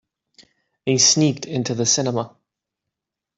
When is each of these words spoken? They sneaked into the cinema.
They 0.87 0.97
sneaked 0.97 1.45
into 1.45 1.75
the 1.75 1.85
cinema. 1.85 2.35